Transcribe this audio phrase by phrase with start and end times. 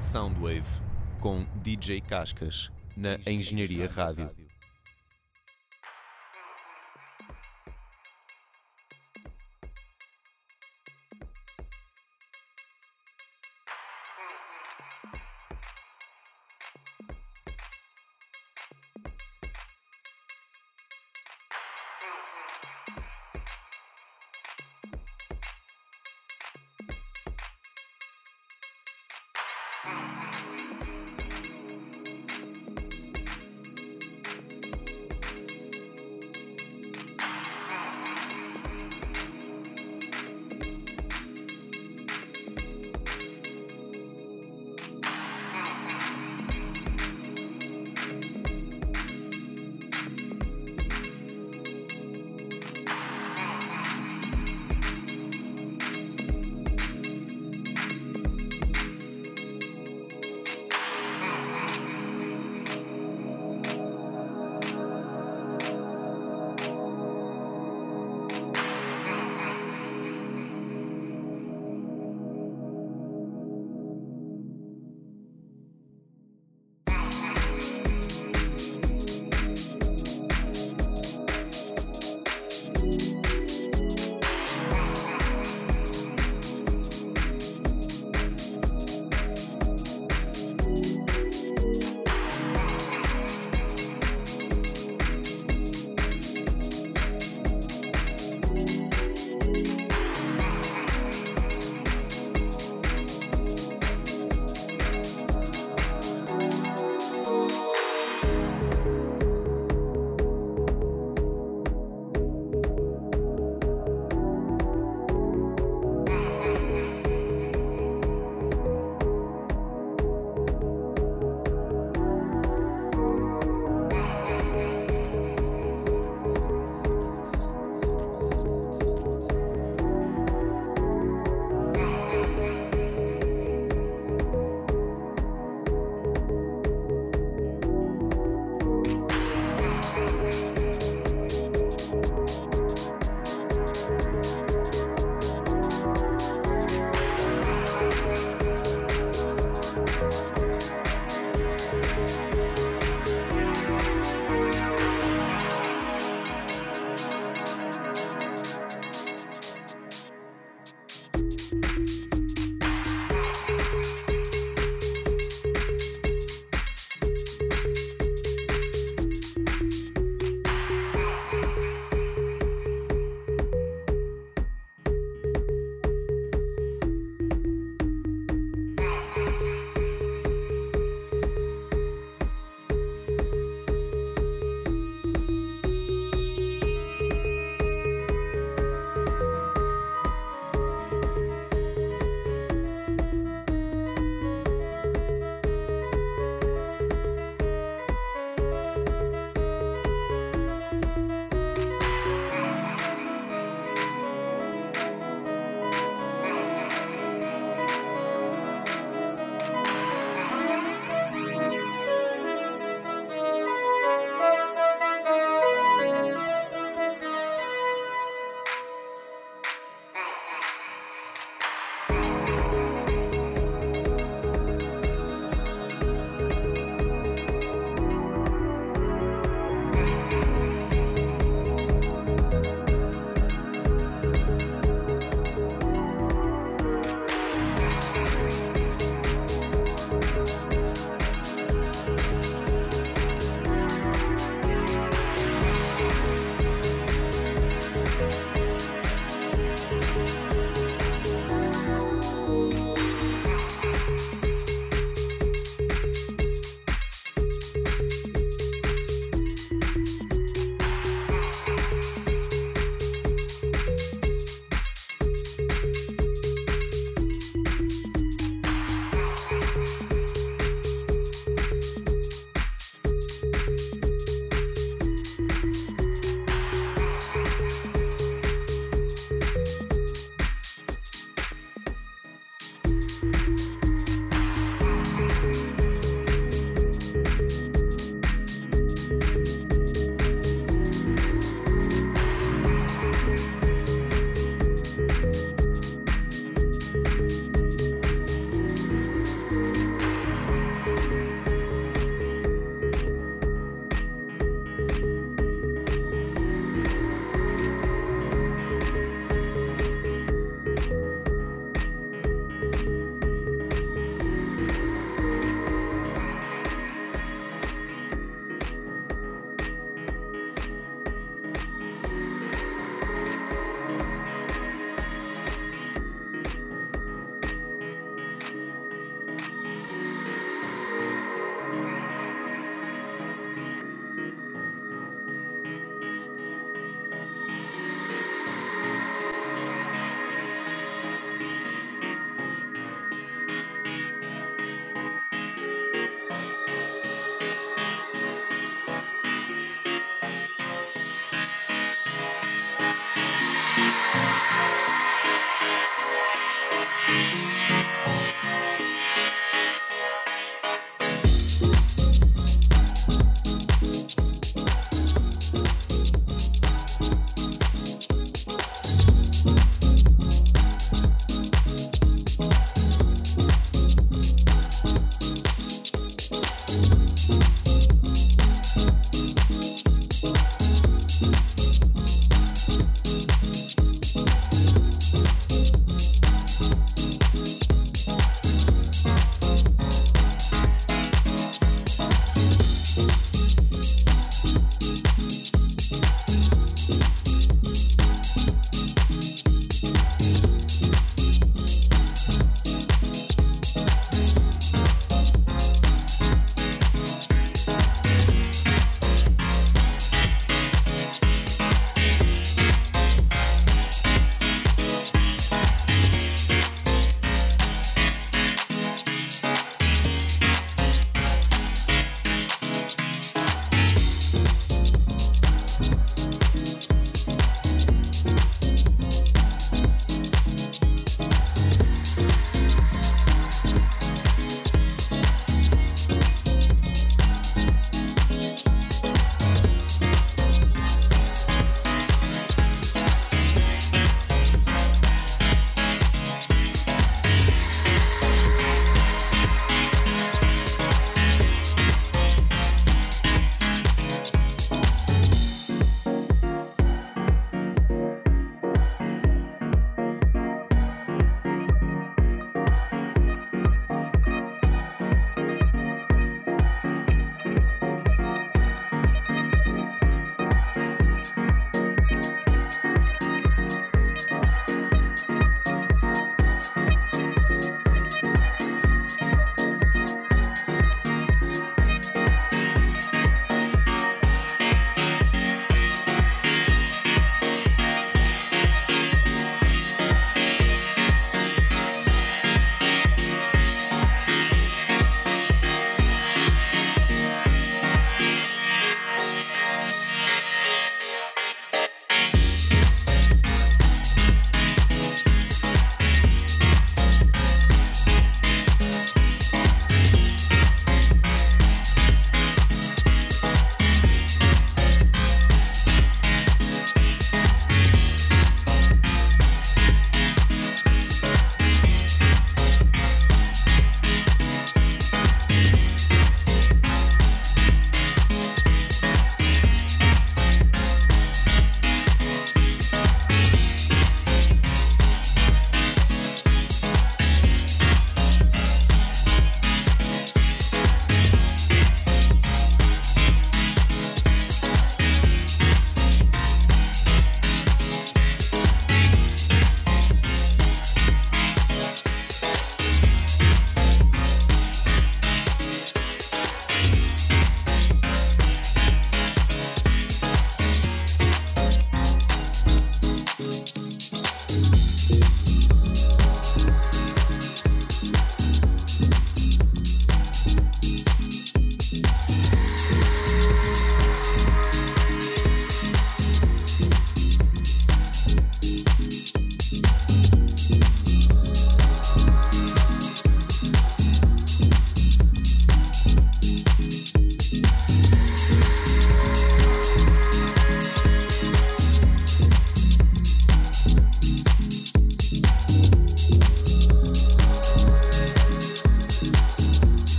[0.00, 0.64] Soundwave
[1.20, 4.30] com DJ Cascas na Engenharia Rádio.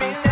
[0.00, 0.29] feeling.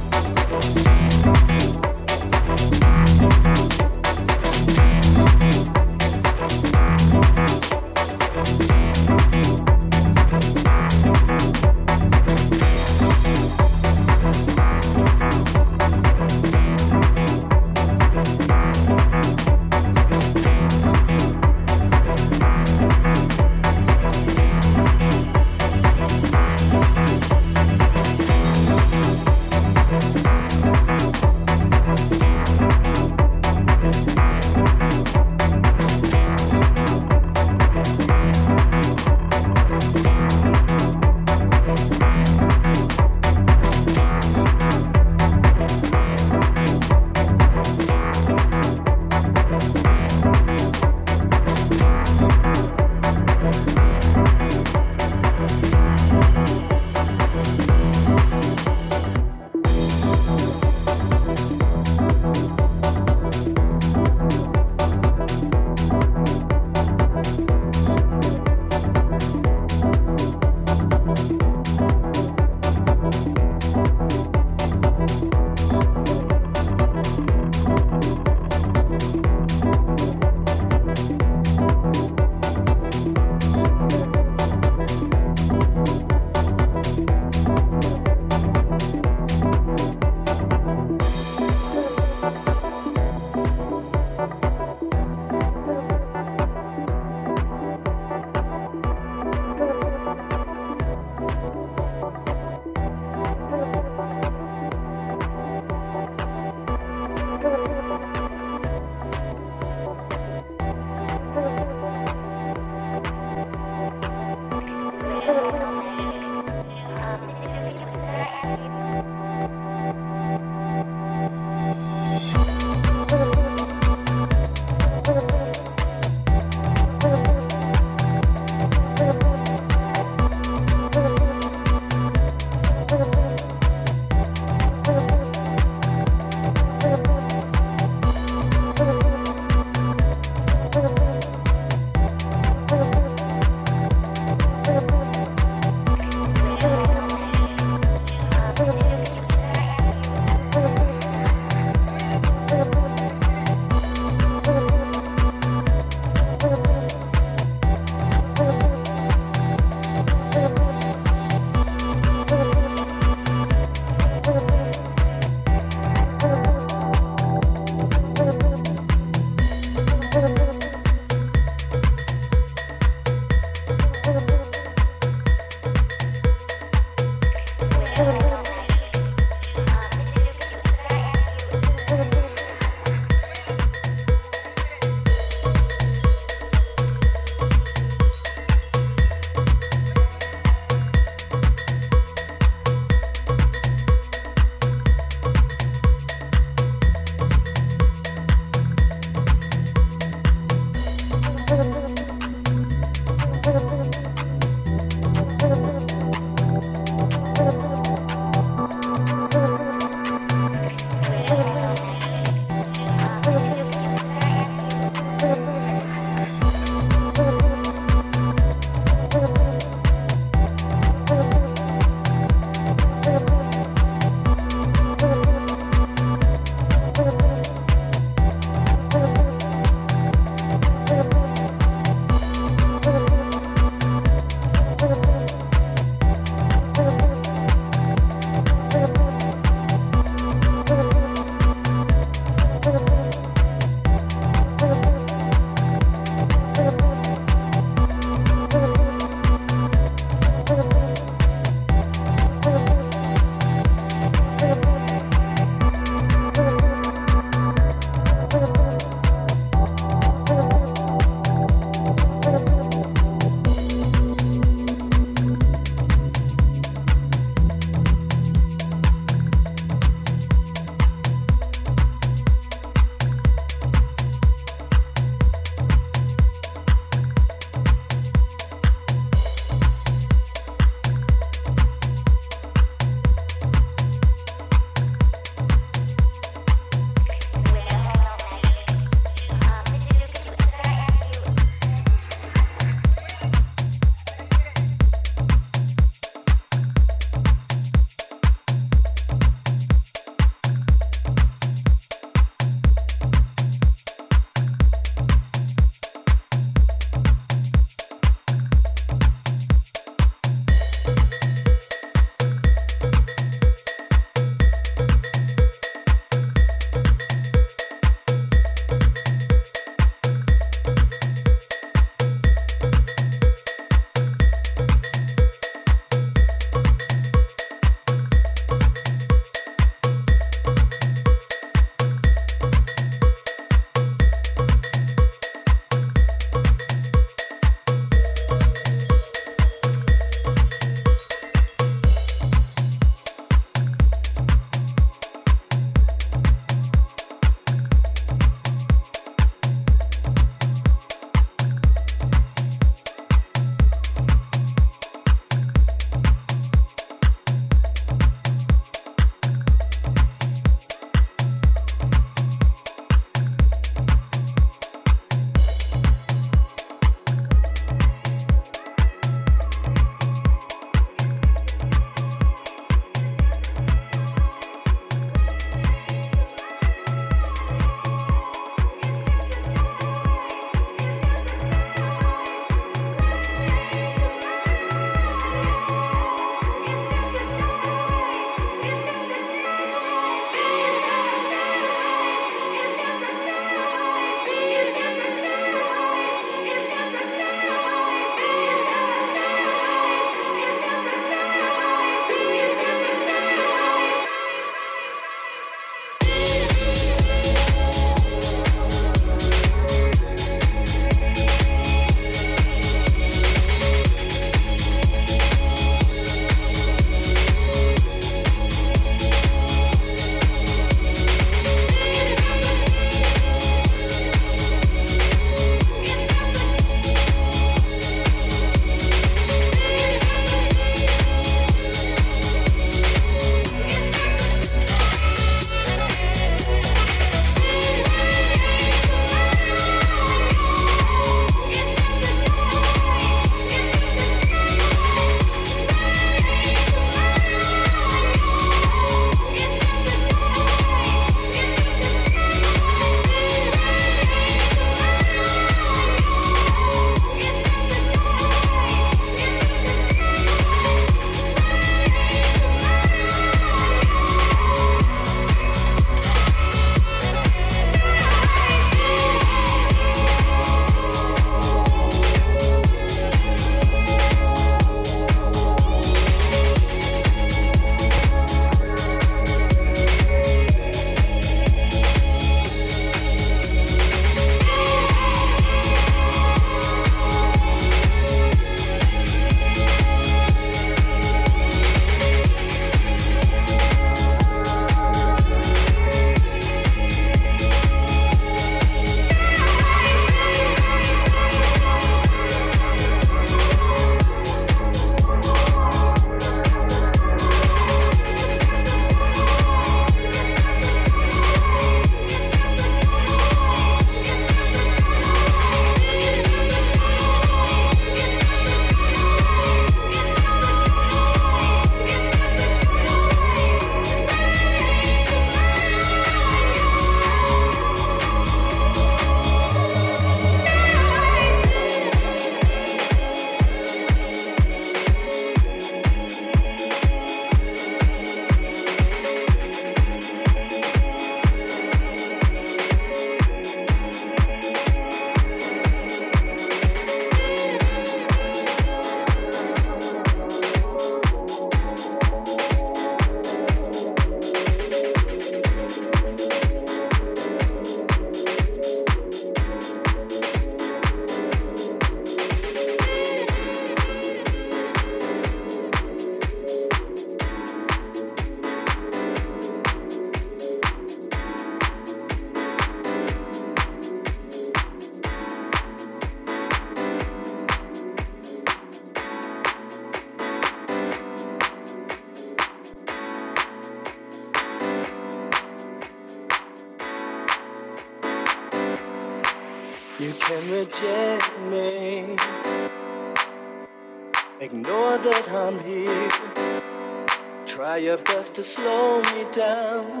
[599.32, 600.00] Down.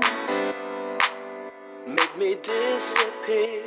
[1.86, 3.62] Make me disappear.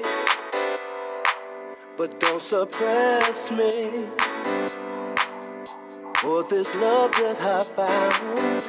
[1.97, 4.07] But don't suppress me.
[6.18, 8.64] For this love that I found.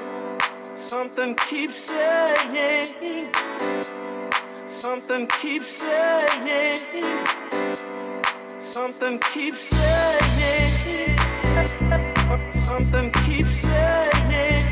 [0.74, 3.28] Something keeps saying.
[4.66, 6.78] Something keeps saying.
[8.58, 11.18] Something keeps saying.
[12.52, 14.62] Something keeps saying.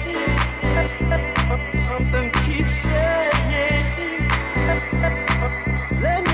[1.91, 3.83] Something keeps saying.
[6.01, 6.30] Let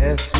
[0.00, 0.39] can't